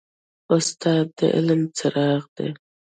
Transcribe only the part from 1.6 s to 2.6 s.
څراغ دی.